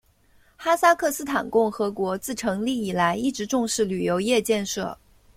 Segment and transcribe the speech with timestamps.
[0.57, 4.97] 哈萨克斯坦共和国自成立以来一直重视旅游业建设。